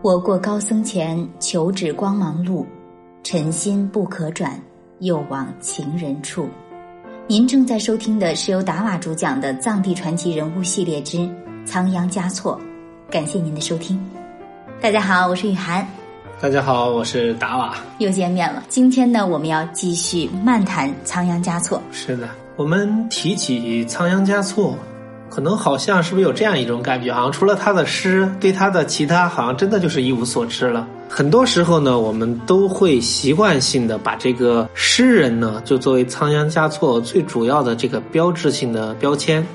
[0.00, 2.64] 我过高僧前，求指光芒路，
[3.24, 4.56] 尘心不可转，
[5.00, 6.48] 又往情人处。
[7.26, 11.28] 您正在收听的是由达瓦主讲的《藏地传奇人物系列之
[11.64, 12.60] 仓央嘉措》，
[13.12, 14.00] 感谢您的收听。
[14.80, 15.84] 大家好，我是雨涵。
[16.40, 17.74] 大家好，我是达瓦。
[17.98, 18.62] 又见面了。
[18.68, 21.82] 今天呢，我们要继续漫谈仓央嘉措。
[21.90, 24.76] 是的，我们提起仓央嘉措，
[25.30, 30.86] 可能好像是不是有这样一种感觉，好像除了他的诗，对他的其他好像真的就是一无所知了。
[31.08, 39.46] 很多时候呢，我们都会习惯性的把这个诗人呢，就作为仓央嘉措最主要的这个标志性的标签。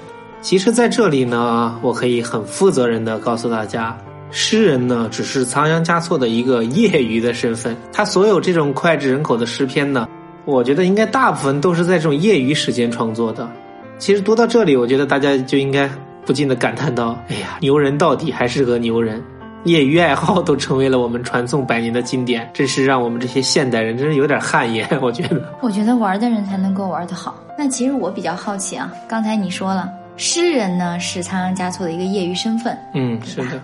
[0.41, 3.97] 其实，在这里呢，我可以很负责任的告诉大家。
[4.29, 7.77] 诗人呢，只是仓央嘉措的一个业余的身份。
[7.91, 10.07] 他所有这种脍炙人口的诗篇呢，
[10.43, 13.47] 我觉得应该大部分都是在这种业余时间创作的。
[13.97, 15.89] 其实读到这里，我觉得大家就应该
[16.25, 19.21] 不禁的感叹到： 哎呀，牛人到底还是个牛人，
[19.63, 24.87] 业余爱好都成为了我们传颂百年的经典，真是让我们这些现代人真是有点汗颜。
[25.01, 27.35] 我觉得， 我觉得玩的人才能够玩得好。
[27.57, 33.61] 那其实我比较好奇啊，刚才你说了，诗人呢是仓央嘉措的一个业余身份，嗯，是的。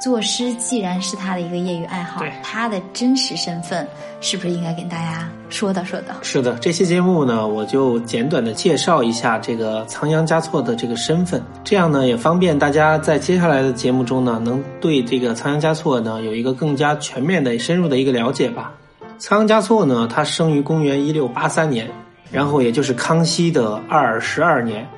[0.00, 3.86] 作诗既然是他的一个业余爱好，他的真实身份
[4.22, 6.14] 是不是应该跟大家说道说道？
[6.22, 18.72] 是的，这期节目呢，我就简短的介绍一下这个仓央嘉措的这个身份，这样呢也方便大家在接下来的节目中呢，能对这个仓央嘉措呢有一个更加全面的、深入的一个了解吧。
[19.18, 21.86] 仓央嘉措呢，他生于公元一六八三年，
[22.32, 24.88] 然后也就是康熙的二十二年。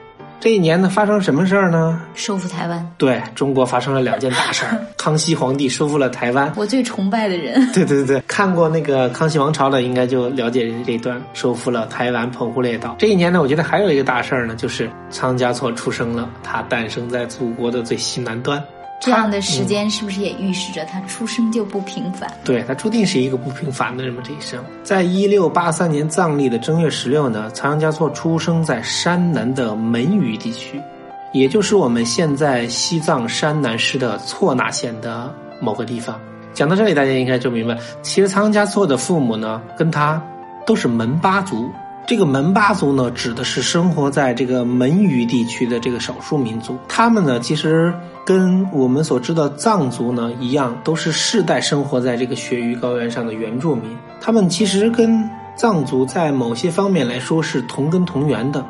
[0.43, 2.03] 这一年呢，发生什么事儿呢？
[2.17, 2.85] 收复台湾。
[2.99, 4.77] 对中国发生了两件大事儿。
[4.99, 6.53] 康熙皇帝收复了台湾。
[6.57, 7.65] 我最崇拜的人。
[7.73, 12.97] 对对对对，看过那个《康熙王朝》的，应该就了解这一段，收复了台湾、澎湖列岛。
[12.99, 18.61] 这一年呢，我觉得还有一个大事儿呢，就是仓嘉措出生了，他诞生在祖国的最西南端。
[19.03, 22.31] 这样的时间是不是也预示着他出生就不平凡？
[22.45, 24.65] 对他注定是一个不平凡的人们这一生。
[24.85, 30.81] 在一六八三年藏历的正月十六呢，仓央嘉措出生在山南的门隅地区，
[31.33, 36.17] 也就是我们现在西藏山南市的措那县的某个地方。
[36.55, 40.23] 讲到这里，大家应该就明白，其实仓央嘉措的父母呢，跟他
[40.65, 41.69] 都是门巴族。
[42.05, 46.77] 这个门巴族呢，指的是生活在这个门隅地区的这个少数民族。
[46.89, 53.85] 他们呢，其实跟我们所知道藏族呢一样，都是世代生活在这个雪域高原上的原住民。
[54.21, 58.65] 他们其实跟藏族在某些方面来说是同根同源的。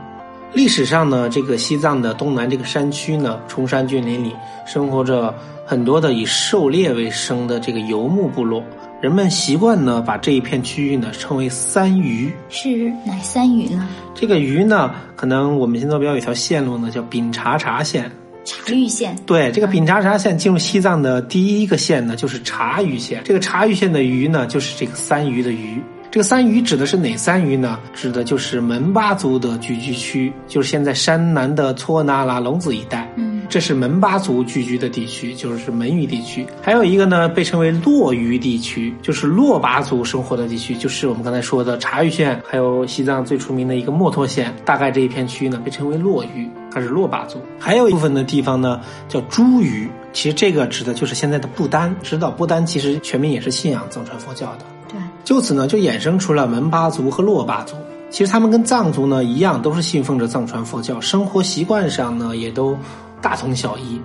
[0.52, 5.34] 历史上呢，这个西藏的东南这个山区呢，崇山峻岭里生活着
[5.64, 8.62] 很多的以狩猎为生的这个游牧部落。
[9.02, 12.32] 人们习惯呢，把这一片区域呢称为三隅。
[12.48, 13.88] 是哪三隅呢？
[14.14, 18.08] 这个隅呢，可能我们新坐标有一条线路呢，叫丙察察线。
[18.44, 19.16] 察隅线。
[19.26, 23.20] 对，这个丙察察线进入西藏的第一个线呢，就是察隅线。
[23.24, 25.82] 这个察隅线的隅呢，就是这个三隅的隅。
[26.12, 27.80] 这个三隅指的是哪三隅呢？
[27.92, 33.10] 指的就是门巴族的聚居区，就是现在山南的措那拉隆子一带。
[33.16, 33.31] 嗯。
[33.52, 36.46] 这是门巴族聚居的地区，就是门隅地区。
[36.62, 47.38] 还有一个呢，被称为洛隅地区，就是洛巴族生活的地区，就是我们刚才说的察隅县，还有西藏最出名的一个墨脱县，大概这一片区域呢，被称为洛隅，它是洛巴族。
[47.58, 51.94] 还有一部分的地方呢，叫珠隅，其实这个指的就是现在的不丹。
[52.02, 54.64] 知道不丹其实全民也是信仰藏传佛教的。
[54.88, 57.76] 对，就此呢，就衍生出了门巴族和洛巴族。
[58.08, 62.78] 其实他们跟藏族呢一样，都是信奉着藏传佛教，生活习惯上呢也都。
[63.22, 64.00] 大同小异，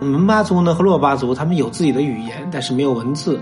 [0.00, 3.40] 门巴族呢和洛巴族，他们有自己的语言，但是没有文字，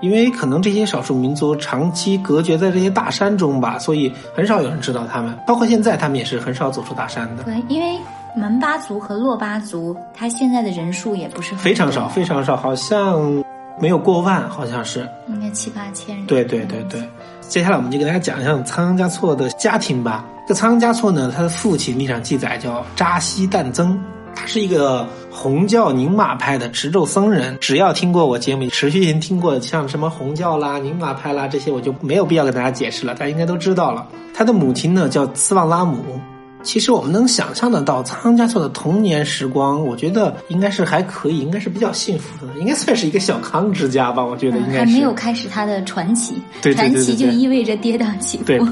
[0.00, 5.34] 因为可能这些少数民族长期隔绝在这些大山中吧，所以很少有人知道他们。
[5.46, 7.44] 包括现在，他们也是很少走出大山的。
[7.44, 7.98] 对，因为
[8.36, 13.42] 门巴族和洛巴族，他现在的人数也不是非常少，非常少，好像
[13.80, 16.26] 没有过万，好像是应该七八千人。
[16.26, 17.00] 对对对对，
[17.40, 20.24] 接下来我们就给大家讲一下仓央嘉措的家庭吧。
[20.46, 23.98] 这仓央嘉措呢，他的父亲历史上记载叫扎西旦增。
[24.36, 27.56] 他是一个红教宁玛派的持咒僧人。
[27.60, 34.06] 只要听过我节目，持续性听过像什么红教啦、宁玛派啦这些，我就没有必要跟大家解释了，大家应该都知道了。
[34.32, 36.20] 他的母亲呢叫斯旺拉姆。
[36.62, 44.24] 其实我们能想象得到仓加措的童年时光，我觉得应该是还可以，应该是比较幸福的，应该算是一个小康之家吧。
[44.24, 48.66] 我觉得应该还没有开始他的传奇，传奇就意味着跌宕起伏。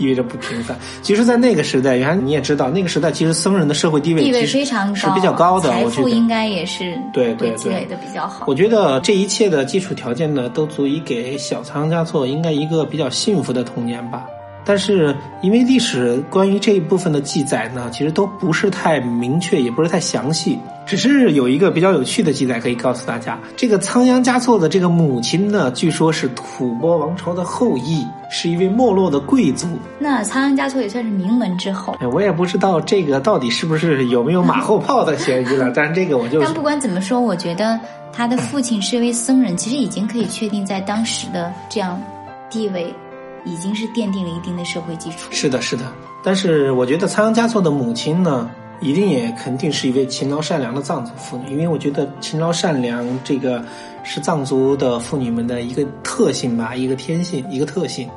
[0.00, 0.76] 意味着不平凡。
[1.02, 8.46] 其实，在那个时代，原来你也知道，那个时代其实僧人的社会地位地位非常高，是比较高的，财富应该也是对对积累的比较好。
[8.48, 14.26] 我觉得这一切的基础条件呢，都足以给小仓嘉措应该一个比较幸福的童年吧。
[14.64, 20.58] 但是因为历史关于这一部分的记载呢，其实都不是太明确，也不是太详细。
[20.86, 29.68] 只是有一个比较有趣的记载可以告诉大家：这个仓央嘉措的这个母亲呢，据说是吐蕃王朝的后裔，是一位没落的贵族。
[30.00, 31.94] 那仓央嘉措也算是名门之后。
[32.00, 35.70] 哎，我也不知道这个到底是不是有没有马后炮的嫌疑了。
[35.76, 36.40] 但是这个我就……
[36.40, 37.78] 但不管怎么说，我觉得
[38.12, 42.00] 他的父亲是一位僧人，其实已经可以确定在当时的这样
[42.50, 42.92] 地位，
[43.44, 45.28] 已经是奠定了一定的社会基础。
[45.30, 45.84] 是的，是的。
[46.22, 48.50] 但是我觉得仓央嘉措的母亲呢？
[48.82, 53.62] 一定也肯定是一位勤劳善良的藏族妇女，因为我觉得勤劳善良这个
[54.02, 58.08] 是藏族的妇女们的一个特性吧，一个天性，一个特性。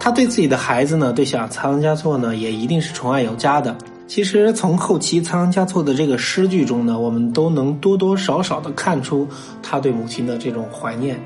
[0.00, 3.76] 她对自己的孩子呢，对小仓央嘉措呢，也一定是宠爱有加的。
[4.08, 9.28] 其实从后期仓央嘉措的这个诗句中呢，我们都能多多少少的看出
[9.62, 11.16] 他对母亲的这种怀念。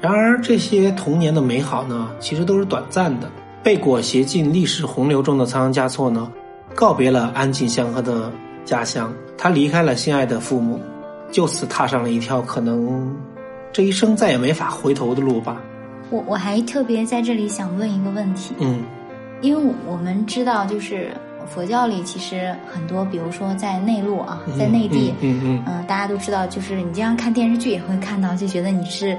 [0.00, 3.30] 然而这些童年的美好呢，其实都是短暂的。
[3.62, 6.30] 被裹挟进历史洪流中的仓央嘉措呢？
[6.74, 8.30] 告别了安静祥和的
[8.64, 10.80] 家乡，他离开了心爱的父母，
[11.32, 13.14] 就此踏上了一条可能
[13.72, 15.60] 这一生再也没法回头的路吧。
[16.10, 18.84] 我我还特别在这里想问一个问题，嗯，
[19.40, 21.10] 因为我们知道，就是
[21.46, 29.18] 佛教里其实很多，比如说在内陆啊，在内地，嗯嗯嗯，大家都知道，就是你经常看电视剧也会看到，就觉得你是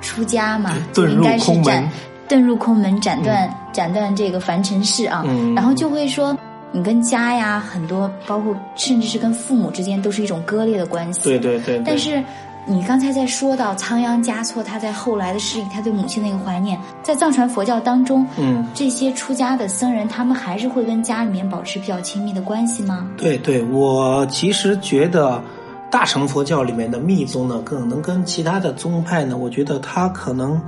[0.00, 1.88] 出家嘛，应该是斩，
[2.28, 5.24] 遁入空门，斩断斩断这个凡尘世啊，
[5.54, 6.36] 然后就会说。
[6.72, 11.20] 你跟家呀，很多包括甚至是跟父母之间，都是一种割裂的关系。
[11.24, 11.82] 对对对。
[11.84, 12.22] 但是
[12.64, 23.04] 你刚才在说到仓央嘉措，他在后来的事里，他对母亲的一个怀念，在藏传佛教当中，嗯，这些出家的僧人，他们还是会跟家里面保持比较亲密的关系吗？
[23.16, 25.42] 对对，我其实觉得
[25.90, 30.60] 大乘佛教里面的密宗呢，可能跟其他的宗派呢，我觉得它可能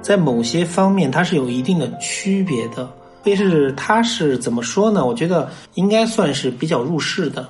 [0.00, 2.88] 在某些方面它是有一定的区别的。
[3.18, 5.04] 特别是他是怎么说呢？
[5.04, 7.46] 我觉得应该算是比较入世的，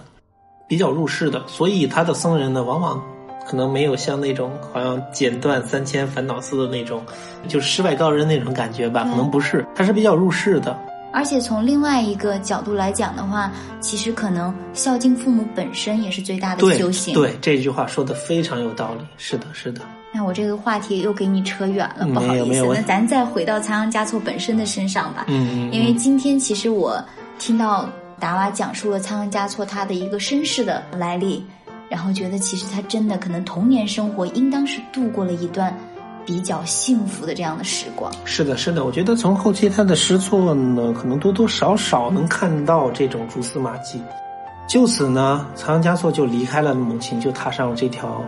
[0.67, 3.01] 比较入世的，所以他的僧人呢，往往
[3.49, 7.01] 可能没有像那种好像剪断三千烦恼丝的那种，
[7.47, 10.77] 就世外高人那种感觉吧，可能不是，他是比较入世的。
[11.13, 13.51] 而且从另外一个角度来讲的话，
[13.81, 17.15] 其实可能孝敬父母本身也是最大的修行。
[17.15, 19.05] 对这句话说的非常有道理。
[19.17, 19.81] 是的，是的。
[20.13, 22.67] 那我这个话题又给你扯远了，不好意思。
[22.75, 25.25] 那咱再回到仓央嘉措本身的身上吧。
[25.29, 25.73] 嗯嗯。
[25.73, 27.03] 因为今天其实我
[27.39, 27.89] 听到
[28.19, 31.45] 达瓦讲述了仓央嘉措他的一个身世的来历，
[31.89, 35.77] 然后觉得其实他真的可能童年生活应当是度过了一段。
[36.29, 38.85] 比较幸福的这样的时光，是的，是的。
[38.85, 43.99] 我觉得从后期他的失措呢，可能多多少少能看到这种蛛丝马迹。
[44.69, 48.23] 就此呢，仓央嘉措就离开了母亲，就踏上了这条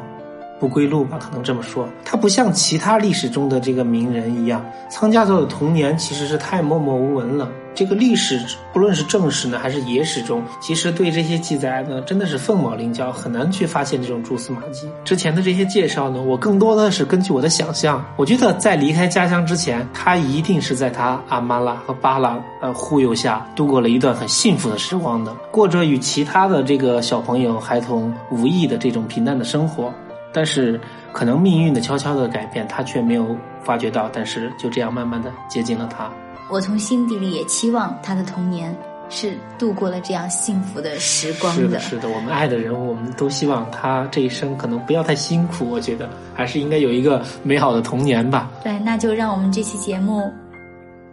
[0.61, 1.89] 不归路吧，可能这么说。
[2.05, 7.51] 他不像其他历史中的这个名人一样，仓央嘉措的童年其实是太默默无闻了。
[7.73, 14.89] 这个历史，不论是正史呢，还是野史中，其实对这些记载呢，真的是凤毛麟角，很难去发现这种蛛丝马迹。
[15.05, 18.05] 之前的这些介绍呢，我更多的是根据我的想象。
[18.17, 29.95] 我觉得在离开家乡之前，他一定是在他阿妈拉和巴拉呃忽悠下，度过了一段很幸福的时光的，过着与其他的这个小朋友孩童无异的这种平淡的生活。
[30.32, 30.81] 但是，
[31.12, 34.09] 可能命运的悄悄的改变，他却没有发觉到。
[34.12, 36.11] 但是，就这样慢慢的接近了他。
[36.49, 38.77] 我从心底里也期望他的童年
[39.09, 41.62] 是度过了这样幸福的时光的。
[41.62, 45.69] 是的，是的，我们爱的人物，我们都希望他这一生可能不要太辛苦。
[45.69, 48.50] 我觉得还是应该有一个美好的童年吧。
[48.62, 50.33] 对，那就让我们这期节目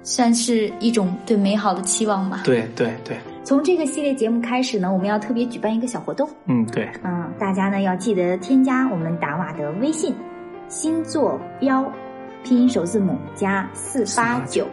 [0.03, 2.41] 算是一种对美好的期望吧。
[2.43, 3.17] 对对对。
[3.47, 6.29] 从这个系列节目开始呢，我们要特别举办一个小活动。
[6.47, 6.85] 嗯，对。
[7.01, 10.13] 嗯，大家呢要记得添加我们达瓦的微信，
[10.67, 11.89] 星座标
[12.43, 14.67] 拼音首字母加四八九。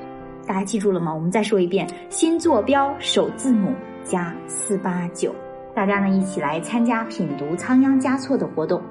[0.44, 1.14] 大家记住了吗？
[1.14, 5.32] 我们再说一遍，新坐标首字母加四八九。
[5.72, 8.82] 大家呢一起来参加品读仓央嘉措的活动。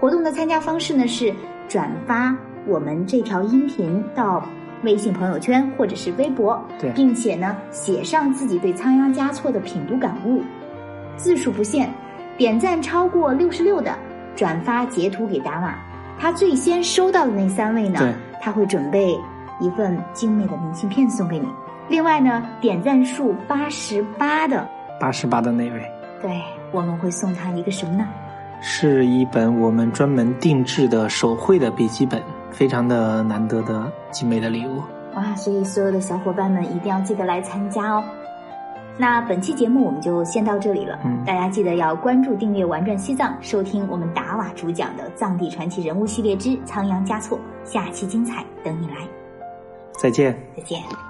[0.00, 1.30] 活动的参加方式呢是
[1.68, 2.34] 转发
[2.66, 4.42] 我们这条音频到
[4.86, 10.42] 微信朋友圈或者是微博，对，并且呢写上自己对仓央嘉措的品读感悟，
[11.16, 11.90] 字数不限，
[12.38, 13.94] 点赞超过六十六的
[14.34, 15.78] 转发截图给达瓦，
[16.18, 18.00] 他最先收到的那三位呢，
[18.40, 19.14] 他会准备。
[19.58, 21.48] 一份精美的明信片送给你。
[21.88, 24.68] 另外呢，点赞数八十八的，
[25.00, 25.82] 八十八的那位，
[26.20, 28.06] 对，我们会送他一个什么呢？
[28.60, 34.82] 是一本我们专门定制的手绘的笔记本，非常的难得的精美的礼物。
[35.14, 38.04] 哇，所以所有的小伙伴们一定要记得来参加哦。
[38.98, 47.38] 那本期节目我们就先到这里了，嗯，大家记得要关注、订阅《玩转西藏》，收听我们达瓦主讲的《藏地传奇人物系列之仓央嘉措》，
[47.70, 48.96] 下期精彩等你来。
[49.92, 50.34] 再见。
[50.56, 51.05] 再见。